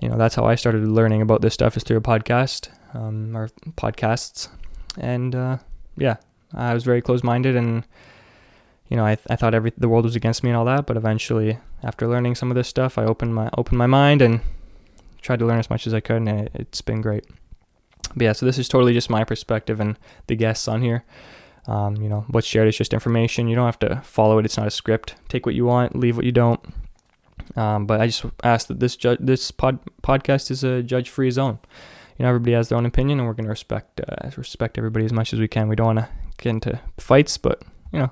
You 0.00 0.08
know, 0.08 0.16
that's 0.16 0.34
how 0.34 0.44
I 0.44 0.54
started 0.54 0.86
learning 0.86 1.22
about 1.22 1.40
this 1.40 1.54
stuff 1.54 1.76
is 1.76 1.82
through 1.82 1.96
a 1.96 2.02
podcast 2.02 2.68
um, 2.94 3.36
or 3.36 3.48
podcasts, 3.76 4.48
and 4.98 5.34
uh, 5.34 5.58
yeah, 5.96 6.16
I 6.52 6.74
was 6.74 6.84
very 6.84 7.00
closed-minded, 7.00 7.56
and 7.56 7.84
you 8.88 8.96
know, 8.96 9.04
I, 9.04 9.16
I 9.30 9.36
thought 9.36 9.54
every 9.54 9.72
the 9.76 9.88
world 9.88 10.04
was 10.04 10.16
against 10.16 10.42
me 10.42 10.50
and 10.50 10.56
all 10.56 10.64
that. 10.66 10.86
But 10.86 10.96
eventually, 10.96 11.58
after 11.82 12.06
learning 12.06 12.34
some 12.34 12.50
of 12.50 12.54
this 12.54 12.68
stuff, 12.68 12.98
I 12.98 13.04
opened 13.04 13.34
my 13.34 13.50
opened 13.56 13.78
my 13.78 13.86
mind 13.86 14.22
and 14.22 14.40
tried 15.22 15.38
to 15.38 15.46
learn 15.46 15.58
as 15.58 15.70
much 15.70 15.86
as 15.86 15.94
I 15.94 16.00
could, 16.00 16.16
and 16.16 16.28
it, 16.28 16.50
it's 16.54 16.80
been 16.82 17.00
great. 17.00 17.24
But 18.14 18.24
yeah, 18.24 18.32
so 18.32 18.46
this 18.46 18.58
is 18.58 18.68
totally 18.68 18.92
just 18.92 19.10
my 19.10 19.24
perspective 19.24 19.80
and 19.80 19.98
the 20.26 20.36
guests 20.36 20.68
on 20.68 20.82
here. 20.82 21.04
Um, 21.66 21.96
you 21.96 22.08
know, 22.10 22.26
what's 22.28 22.46
shared 22.46 22.68
is 22.68 22.76
just 22.76 22.92
information. 22.92 23.48
You 23.48 23.56
don't 23.56 23.64
have 23.64 23.78
to 23.80 24.02
follow 24.04 24.38
it. 24.38 24.44
It's 24.44 24.58
not 24.58 24.66
a 24.66 24.70
script. 24.70 25.14
Take 25.28 25.46
what 25.46 25.54
you 25.54 25.64
want, 25.64 25.96
leave 25.96 26.16
what 26.16 26.26
you 26.26 26.32
don't. 26.32 26.60
Um, 27.56 27.86
but 27.86 28.00
I 28.00 28.06
just 28.06 28.24
ask 28.42 28.66
that 28.68 28.80
this 28.80 28.96
ju- 28.96 29.16
this 29.18 29.50
pod- 29.50 29.80
podcast 30.02 30.50
is 30.50 30.62
a 30.62 30.82
judge-free 30.82 31.30
zone. 31.30 31.58
You 32.18 32.24
know, 32.24 32.28
everybody 32.28 32.52
has 32.52 32.68
their 32.68 32.78
own 32.78 32.86
opinion, 32.86 33.18
and 33.18 33.26
we're 33.26 33.34
going 33.34 33.46
to 33.46 33.50
respect 33.50 34.00
uh, 34.00 34.30
respect 34.36 34.78
everybody 34.78 35.04
as 35.04 35.12
much 35.12 35.32
as 35.32 35.40
we 35.40 35.48
can. 35.48 35.68
We 35.68 35.76
don't 35.76 35.96
want 35.96 35.98
to 36.00 36.08
get 36.38 36.50
into 36.50 36.80
fights, 36.98 37.38
but 37.38 37.62
you 37.92 37.98
know, 37.98 38.10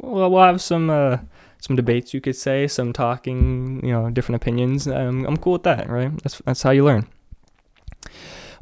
we'll, 0.00 0.30
we'll 0.30 0.42
have 0.42 0.60
some 0.60 0.90
uh, 0.90 1.18
some 1.60 1.76
debates, 1.76 2.14
you 2.14 2.20
could 2.20 2.36
say, 2.36 2.66
some 2.66 2.92
talking, 2.92 3.84
you 3.84 3.92
know, 3.92 4.10
different 4.10 4.42
opinions. 4.42 4.88
Um, 4.88 5.26
I'm 5.26 5.36
cool 5.36 5.54
with 5.54 5.62
that, 5.64 5.88
right? 5.88 6.10
That's 6.22 6.38
that's 6.44 6.62
how 6.62 6.70
you 6.70 6.84
learn. 6.84 7.06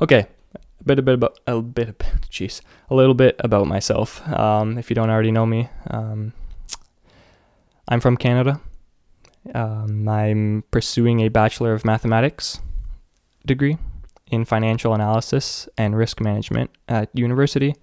Okay, 0.00 0.26
a 0.54 0.84
bit 0.84 0.98
a 0.98 1.02
bit 1.02 1.14
about 1.14 1.38
a 1.46 1.60
bit, 1.62 1.98
jeez, 2.30 2.60
a 2.90 2.94
little 2.94 3.14
bit 3.14 3.36
about 3.40 3.66
myself. 3.66 4.26
Um, 4.28 4.78
if 4.78 4.90
you 4.90 4.94
don't 4.94 5.10
already 5.10 5.30
know 5.30 5.46
me, 5.46 5.68
um, 5.88 6.32
I'm 7.88 8.00
from 8.00 8.16
Canada. 8.16 8.60
Um, 9.54 10.08
I'm 10.08 10.64
pursuing 10.70 11.20
a 11.20 11.28
Bachelor 11.28 11.72
of 11.72 11.84
Mathematics 11.84 12.60
degree 13.46 13.78
in 14.30 14.44
financial 14.44 14.92
analysis 14.92 15.68
and 15.78 15.96
risk 15.96 16.20
management 16.20 16.70
at 16.86 17.08
university. 17.14 17.74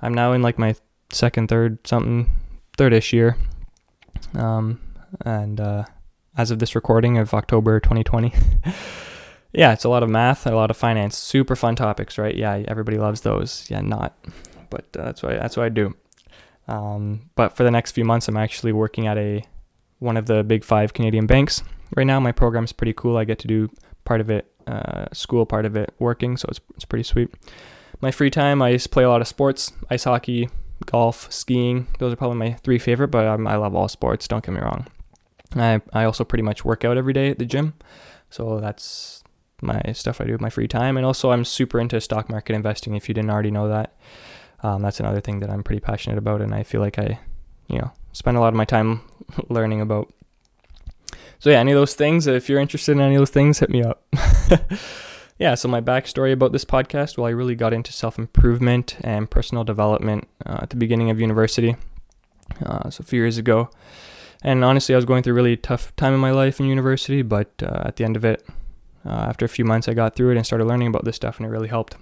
I'm 0.00 0.14
now 0.14 0.32
in 0.32 0.40
like 0.40 0.58
my 0.58 0.74
second, 1.10 1.48
third, 1.48 1.86
something, 1.86 2.30
third-ish 2.78 3.12
year. 3.12 3.36
Um, 4.34 4.80
and 5.24 5.60
uh, 5.60 5.84
as 6.36 6.50
of 6.50 6.60
this 6.60 6.74
recording 6.74 7.18
of 7.18 7.34
October 7.34 7.80
2020, 7.80 8.32
yeah, 9.52 9.72
it's 9.72 9.84
a 9.84 9.88
lot 9.88 10.02
of 10.02 10.08
math, 10.08 10.46
a 10.46 10.54
lot 10.54 10.70
of 10.70 10.76
finance, 10.76 11.18
super 11.18 11.56
fun 11.56 11.76
topics, 11.76 12.16
right? 12.16 12.34
Yeah, 12.34 12.62
everybody 12.68 12.96
loves 12.96 13.20
those. 13.22 13.66
Yeah, 13.68 13.80
not, 13.80 14.16
but 14.70 14.86
uh, 14.96 15.04
that's 15.04 15.22
what 15.22 15.32
that's 15.32 15.56
what 15.56 15.66
I 15.66 15.68
do. 15.68 15.94
Um, 16.68 17.30
but 17.34 17.56
for 17.56 17.64
the 17.64 17.70
next 17.70 17.92
few 17.92 18.04
months, 18.04 18.28
I'm 18.28 18.36
actually 18.36 18.72
working 18.72 19.06
at 19.06 19.18
a 19.18 19.42
one 19.98 20.16
of 20.16 20.26
the 20.26 20.44
big 20.44 20.64
five 20.64 20.92
Canadian 20.92 21.26
banks. 21.26 21.62
Right 21.96 22.06
now, 22.06 22.20
my 22.20 22.32
program's 22.32 22.72
pretty 22.72 22.92
cool. 22.92 23.16
I 23.16 23.24
get 23.24 23.38
to 23.40 23.48
do 23.48 23.70
part 24.04 24.20
of 24.20 24.30
it 24.30 24.50
uh, 24.66 25.06
school, 25.12 25.46
part 25.46 25.64
of 25.64 25.76
it 25.76 25.92
working, 25.98 26.36
so 26.36 26.46
it's, 26.48 26.60
it's 26.76 26.84
pretty 26.84 27.02
sweet. 27.02 27.34
My 28.00 28.10
free 28.10 28.30
time, 28.30 28.62
I 28.62 28.76
play 28.76 29.02
a 29.02 29.08
lot 29.08 29.20
of 29.20 29.26
sports 29.26 29.72
ice 29.90 30.04
hockey, 30.04 30.48
golf, 30.86 31.30
skiing. 31.32 31.86
Those 31.98 32.12
are 32.12 32.16
probably 32.16 32.38
my 32.38 32.52
three 32.54 32.78
favorite, 32.78 33.08
but 33.08 33.26
I 33.26 33.56
love 33.56 33.74
all 33.74 33.88
sports, 33.88 34.28
don't 34.28 34.44
get 34.44 34.52
me 34.52 34.60
wrong. 34.60 34.86
I, 35.56 35.80
I 35.92 36.04
also 36.04 36.24
pretty 36.24 36.42
much 36.42 36.64
work 36.64 36.84
out 36.84 36.98
every 36.98 37.12
day 37.12 37.30
at 37.30 37.38
the 37.38 37.46
gym, 37.46 37.74
so 38.30 38.60
that's 38.60 39.22
my 39.62 39.80
stuff 39.92 40.20
I 40.20 40.24
do 40.24 40.32
with 40.32 40.40
my 40.40 40.50
free 40.50 40.68
time. 40.68 40.96
And 40.96 41.06
also, 41.06 41.30
I'm 41.30 41.44
super 41.44 41.80
into 41.80 42.00
stock 42.00 42.28
market 42.28 42.54
investing 42.54 42.94
if 42.94 43.08
you 43.08 43.14
didn't 43.14 43.30
already 43.30 43.50
know 43.50 43.68
that. 43.68 43.96
Um, 44.62 44.82
that's 44.82 45.00
another 45.00 45.20
thing 45.20 45.40
that 45.40 45.50
I'm 45.50 45.62
pretty 45.62 45.80
passionate 45.80 46.18
about, 46.18 46.42
and 46.42 46.54
I 46.54 46.62
feel 46.62 46.80
like 46.80 46.98
I, 46.98 47.18
you 47.68 47.78
know, 47.78 47.92
spend 48.12 48.36
a 48.36 48.40
lot 48.40 48.48
of 48.48 48.54
my 48.54 48.64
time 48.64 49.00
learning 49.48 49.80
about. 49.80 50.12
So 51.38 51.50
yeah, 51.50 51.60
any 51.60 51.72
of 51.72 51.76
those 51.76 51.94
things, 51.94 52.26
if 52.26 52.48
you're 52.48 52.60
interested 52.60 52.92
in 52.92 53.00
any 53.00 53.14
of 53.14 53.20
those 53.20 53.30
things, 53.30 53.60
hit 53.60 53.70
me 53.70 53.82
up. 53.82 54.04
yeah, 55.38 55.54
so 55.54 55.68
my 55.68 55.80
backstory 55.80 56.32
about 56.32 56.52
this 56.52 56.64
podcast, 56.64 57.16
well, 57.16 57.26
I 57.26 57.30
really 57.30 57.54
got 57.54 57.72
into 57.72 57.92
self-improvement 57.92 58.96
and 59.02 59.30
personal 59.30 59.64
development 59.64 60.26
uh, 60.44 60.58
at 60.62 60.70
the 60.70 60.76
beginning 60.76 61.10
of 61.10 61.20
university, 61.20 61.76
uh, 62.64 62.90
so 62.90 63.02
a 63.02 63.04
few 63.04 63.20
years 63.20 63.38
ago. 63.38 63.70
And 64.42 64.64
honestly, 64.64 64.94
I 64.94 64.98
was 64.98 65.04
going 65.04 65.22
through 65.22 65.34
a 65.34 65.36
really 65.36 65.56
tough 65.56 65.94
time 65.96 66.14
in 66.14 66.20
my 66.20 66.30
life 66.30 66.60
in 66.60 66.66
university, 66.66 67.22
but 67.22 67.50
uh, 67.62 67.82
at 67.84 67.96
the 67.96 68.04
end 68.04 68.16
of 68.16 68.24
it, 68.24 68.44
uh, 69.06 69.10
after 69.10 69.44
a 69.44 69.48
few 69.48 69.64
months, 69.64 69.88
I 69.88 69.94
got 69.94 70.16
through 70.16 70.32
it 70.32 70.36
and 70.36 70.46
started 70.46 70.66
learning 70.66 70.88
about 70.88 71.04
this 71.04 71.16
stuff, 71.16 71.38
and 71.38 71.46
it 71.46 71.50
really 71.50 71.68
helped. 71.68 71.96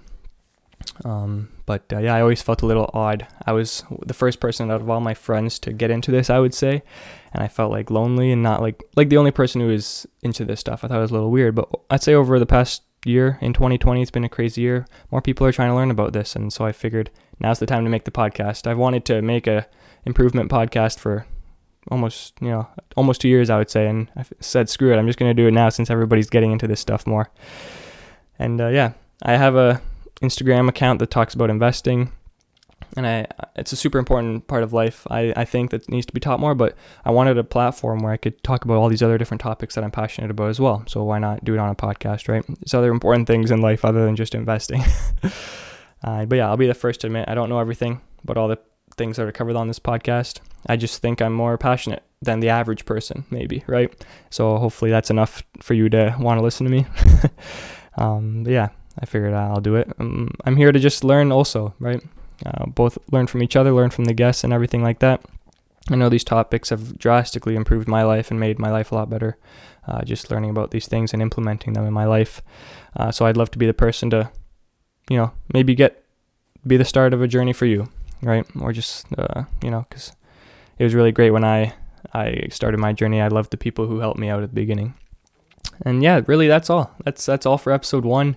Um, 1.05 1.49
but 1.65 1.83
uh, 1.91 1.99
yeah, 1.99 2.15
I 2.15 2.21
always 2.21 2.41
felt 2.41 2.61
a 2.61 2.65
little 2.65 2.89
odd. 2.93 3.27
I 3.45 3.51
was 3.51 3.83
the 4.05 4.13
first 4.13 4.39
person 4.39 4.71
out 4.71 4.81
of 4.81 4.89
all 4.89 4.99
my 4.99 5.13
friends 5.13 5.59
to 5.59 5.73
get 5.73 5.91
into 5.91 6.11
this, 6.11 6.29
I 6.29 6.39
would 6.39 6.53
say, 6.53 6.83
and 7.33 7.43
I 7.43 7.47
felt 7.47 7.71
like 7.71 7.91
lonely 7.91 8.31
and 8.31 8.41
not 8.41 8.61
like 8.61 8.83
like 8.95 9.09
the 9.09 9.17
only 9.17 9.31
person 9.31 9.61
who 9.61 9.67
was 9.67 10.07
into 10.21 10.45
this 10.45 10.59
stuff. 10.59 10.83
I 10.83 10.87
thought 10.87 10.99
it 10.99 11.01
was 11.01 11.11
a 11.11 11.15
little 11.15 11.31
weird, 11.31 11.55
but 11.55 11.69
I'd 11.89 12.03
say 12.03 12.13
over 12.13 12.39
the 12.39 12.45
past 12.45 12.83
year 13.07 13.37
in 13.41 13.53
2020, 13.53 14.01
it's 14.01 14.11
been 14.11 14.23
a 14.23 14.29
crazy 14.29 14.61
year. 14.61 14.85
More 15.11 15.21
people 15.21 15.45
are 15.47 15.51
trying 15.51 15.69
to 15.69 15.75
learn 15.75 15.91
about 15.91 16.13
this, 16.13 16.35
and 16.35 16.51
so 16.51 16.65
I 16.65 16.71
figured 16.71 17.09
now's 17.39 17.59
the 17.59 17.65
time 17.65 17.83
to 17.83 17.89
make 17.89 18.05
the 18.05 18.11
podcast. 18.11 18.67
I've 18.67 18.77
wanted 18.77 19.05
to 19.05 19.21
make 19.21 19.47
a 19.47 19.67
improvement 20.05 20.49
podcast 20.51 20.99
for 20.99 21.25
almost 21.89 22.33
you 22.41 22.49
know 22.49 22.67
almost 22.95 23.21
two 23.21 23.29
years, 23.29 23.49
I 23.49 23.57
would 23.57 23.69
say, 23.69 23.87
and 23.87 24.09
I 24.15 24.25
said 24.39 24.69
screw 24.69 24.93
it, 24.93 24.97
I'm 24.97 25.07
just 25.07 25.19
gonna 25.19 25.33
do 25.33 25.47
it 25.47 25.51
now 25.51 25.69
since 25.69 25.89
everybody's 25.89 26.29
getting 26.29 26.51
into 26.51 26.67
this 26.67 26.79
stuff 26.79 27.07
more. 27.07 27.29
And 28.39 28.61
uh, 28.61 28.67
yeah, 28.67 28.93
I 29.23 29.35
have 29.35 29.55
a 29.55 29.81
Instagram 30.21 30.67
account 30.69 30.99
that 30.99 31.11
talks 31.11 31.33
about 31.33 31.49
investing. 31.49 32.11
And 32.97 33.05
I, 33.05 33.27
it's 33.55 33.71
a 33.71 33.75
super 33.75 33.99
important 33.99 34.47
part 34.47 34.63
of 34.63 34.73
life. 34.73 35.05
I, 35.11 35.31
I 35.37 35.45
think 35.45 35.69
that 35.69 35.87
needs 35.87 36.07
to 36.07 36.13
be 36.13 36.19
taught 36.19 36.39
more, 36.39 36.55
but 36.55 36.75
I 37.05 37.11
wanted 37.11 37.37
a 37.37 37.43
platform 37.43 37.99
where 37.99 38.11
I 38.11 38.17
could 38.17 38.43
talk 38.43 38.65
about 38.65 38.77
all 38.77 38.89
these 38.89 39.03
other 39.03 39.19
different 39.19 39.39
topics 39.39 39.75
that 39.75 39.83
I'm 39.83 39.91
passionate 39.91 40.31
about 40.31 40.49
as 40.49 40.59
well. 40.59 40.83
So 40.87 41.03
why 41.03 41.19
not 41.19 41.45
do 41.45 41.53
it 41.53 41.59
on 41.59 41.69
a 41.69 41.75
podcast, 41.75 42.27
right? 42.27 42.43
There's 42.47 42.73
other 42.73 42.91
important 42.91 43.27
things 43.27 43.51
in 43.51 43.61
life 43.61 43.85
other 43.85 44.03
than 44.03 44.15
just 44.15 44.33
investing. 44.33 44.83
uh, 46.03 46.25
but 46.25 46.35
yeah, 46.37 46.47
I'll 46.47 46.57
be 46.57 46.65
the 46.65 46.73
first 46.73 47.01
to 47.01 47.07
admit 47.07 47.29
I 47.29 47.35
don't 47.35 47.49
know 47.49 47.59
everything, 47.59 48.01
but 48.25 48.35
all 48.35 48.47
the 48.47 48.59
things 48.95 49.17
that 49.17 49.27
are 49.27 49.31
covered 49.31 49.55
on 49.55 49.67
this 49.67 49.79
podcast, 49.79 50.39
I 50.65 50.75
just 50.75 50.99
think 50.99 51.21
I'm 51.21 51.33
more 51.33 51.55
passionate 51.59 52.01
than 52.23 52.39
the 52.39 52.49
average 52.49 52.85
person, 52.85 53.25
maybe, 53.29 53.63
right? 53.67 53.93
So 54.31 54.57
hopefully 54.57 54.89
that's 54.89 55.11
enough 55.11 55.43
for 55.61 55.75
you 55.75 55.87
to 55.89 56.15
want 56.19 56.39
to 56.39 56.43
listen 56.43 56.65
to 56.65 56.71
me. 56.71 56.87
um, 57.97 58.43
but 58.43 58.53
yeah, 58.53 58.69
I 58.99 59.05
figured 59.05 59.33
I'll 59.33 59.61
do 59.61 59.75
it. 59.75 59.91
Um, 59.99 60.31
I'm 60.45 60.55
here 60.55 60.71
to 60.71 60.79
just 60.79 61.03
learn 61.03 61.31
also, 61.31 61.75
right? 61.79 62.01
Uh, 62.45 62.65
both 62.67 62.97
learn 63.11 63.27
from 63.27 63.41
each 63.43 63.55
other, 63.55 63.71
learn 63.71 63.89
from 63.89 64.05
the 64.05 64.13
guests, 64.13 64.43
and 64.43 64.53
everything 64.53 64.83
like 64.83 64.99
that. 64.99 65.21
I 65.89 65.95
know 65.95 66.09
these 66.09 66.23
topics 66.23 66.69
have 66.69 66.97
drastically 66.97 67.55
improved 67.55 67.87
my 67.87 68.03
life 68.03 68.29
and 68.29 68.39
made 68.39 68.59
my 68.59 68.69
life 68.69 68.91
a 68.91 68.95
lot 68.95 69.09
better. 69.09 69.37
Uh, 69.87 70.03
just 70.03 70.29
learning 70.29 70.49
about 70.49 70.71
these 70.71 70.87
things 70.87 71.13
and 71.13 71.21
implementing 71.21 71.73
them 71.73 71.85
in 71.85 71.93
my 71.93 72.05
life. 72.05 72.41
Uh, 72.95 73.09
so 73.11 73.25
I'd 73.25 73.37
love 73.37 73.51
to 73.51 73.57
be 73.57 73.65
the 73.65 73.73
person 73.73 74.09
to, 74.09 74.29
you 75.09 75.17
know, 75.17 75.31
maybe 75.53 75.75
get 75.75 76.03
be 76.65 76.75
the 76.75 76.83
start 76.83 77.13
of 77.13 77.21
a 77.21 77.27
journey 77.27 77.53
for 77.53 77.65
you, 77.65 77.87
right? 78.21 78.45
Or 78.59 78.73
just, 78.73 79.05
uh, 79.17 79.45
you 79.63 79.71
know, 79.71 79.85
because 79.87 80.11
it 80.77 80.83
was 80.83 80.93
really 80.93 81.13
great 81.13 81.31
when 81.31 81.45
I 81.45 81.73
I 82.13 82.47
started 82.51 82.79
my 82.79 82.91
journey. 82.91 83.21
I 83.21 83.29
loved 83.29 83.51
the 83.51 83.57
people 83.57 83.87
who 83.87 83.99
helped 83.99 84.19
me 84.19 84.27
out 84.29 84.43
at 84.43 84.49
the 84.49 84.55
beginning. 84.55 84.93
And 85.83 86.03
yeah, 86.03 86.21
really, 86.27 86.47
that's 86.47 86.69
all. 86.69 86.91
That's 87.05 87.25
that's 87.25 87.45
all 87.45 87.57
for 87.57 87.71
episode 87.71 88.03
one. 88.03 88.35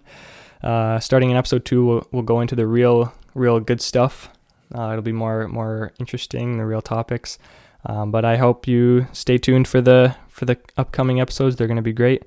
Uh, 0.63 0.99
starting 1.01 1.31
in 1.31 1.37
episode 1.37 1.65
two, 1.65 1.85
we'll, 1.85 2.09
we'll 2.13 2.23
go 2.23 2.41
into 2.41 2.55
the 2.55 2.67
real, 2.67 3.13
real 3.35 3.61
good 3.61 3.81
stuff. 3.81 4.29
Uh, 4.75 4.91
it'll 4.91 5.03
be 5.03 5.13
more, 5.13 5.49
more 5.49 5.93
interesting, 5.99 6.59
the 6.59 6.67
real 6.67 6.83
topics. 6.83 7.39
Um, 7.87 8.11
but 8.11 8.25
I 8.25 8.37
hope 8.37 8.69
you 8.69 9.07
stay 9.13 9.39
tuned 9.39 9.67
for 9.67 9.81
the 9.81 10.15
for 10.29 10.45
the 10.45 10.59
upcoming 10.77 11.21
episodes. 11.21 11.57
They're 11.57 11.67
going 11.67 11.77
to 11.77 11.83
be 11.83 11.93
great. 11.93 12.25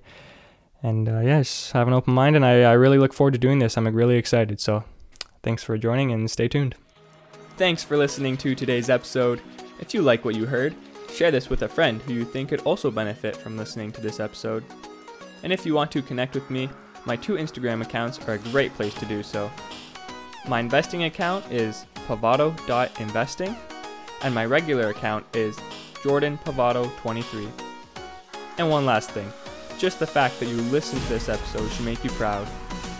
And 0.81 1.07
uh, 1.07 1.19
yeah, 1.19 1.39
just 1.39 1.71
have 1.71 1.87
an 1.87 1.93
open 1.93 2.13
mind, 2.13 2.35
and 2.35 2.43
I, 2.43 2.63
I 2.63 2.73
really 2.73 2.97
look 2.97 3.13
forward 3.13 3.33
to 3.33 3.39
doing 3.39 3.59
this. 3.59 3.77
I'm 3.77 3.87
really 3.87 4.17
excited. 4.17 4.59
So, 4.59 4.83
Thanks 5.43 5.61
for 5.61 5.77
joining 5.77 6.13
and 6.13 6.31
stay 6.31 6.47
tuned. 6.47 6.75
Thanks 7.57 7.83
for 7.83 7.97
listening 7.97 8.37
to 8.37 8.55
today's 8.55 8.89
episode. 8.89 9.41
If 9.79 9.93
you 9.93 10.01
like 10.01 10.23
what 10.23 10.35
you 10.35 10.45
heard, 10.45 10.73
share 11.11 11.31
this 11.31 11.49
with 11.49 11.63
a 11.63 11.67
friend 11.67 12.01
who 12.01 12.13
you 12.13 12.23
think 12.23 12.49
could 12.49 12.61
also 12.61 12.89
benefit 12.89 13.35
from 13.35 13.57
listening 13.57 13.91
to 13.91 14.01
this 14.01 14.21
episode. 14.21 14.63
And 15.43 15.51
if 15.51 15.65
you 15.65 15.73
want 15.73 15.91
to 15.91 16.01
connect 16.01 16.33
with 16.33 16.49
me, 16.49 16.69
my 17.05 17.15
two 17.15 17.33
Instagram 17.33 17.81
accounts 17.81 18.19
are 18.27 18.33
a 18.33 18.39
great 18.39 18.73
place 18.75 18.93
to 18.95 19.05
do 19.05 19.23
so. 19.23 19.51
My 20.47 20.59
investing 20.59 21.03
account 21.03 21.49
is 21.51 21.85
pavado.investing, 22.07 23.55
and 24.23 24.35
my 24.35 24.45
regular 24.45 24.89
account 24.89 25.25
is 25.35 25.55
jordanpavado23. 26.03 27.49
And 28.57 28.69
one 28.69 28.85
last 28.85 29.11
thing 29.11 29.31
just 29.83 29.99
the 29.99 30.07
fact 30.07 30.39
that 30.39 30.45
you 30.45 30.55
listened 30.55 31.01
to 31.01 31.09
this 31.09 31.27
episode 31.27 31.69
should 31.69 31.83
make 31.83 32.03
you 32.05 32.09
proud. 32.11 32.47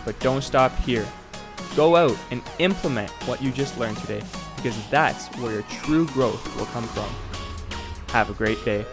But 0.04 0.20
don't 0.20 0.44
stop 0.44 0.76
here. 0.80 1.08
Go 1.78 1.96
out 1.96 2.18
and 2.30 2.42
implement 2.60 3.10
what 3.26 3.42
you 3.42 3.52
just 3.52 3.78
learned 3.78 3.98
today 3.98 4.22
because 4.58 4.76
that's 4.90 5.28
where 5.38 5.54
your 5.54 5.62
true 5.64 6.08
growth 6.08 6.44
will 6.58 6.66
come 6.66 6.84
from. 6.88 7.10
Have 8.10 8.30
a 8.30 8.34
great 8.34 8.64
day. 8.66 8.86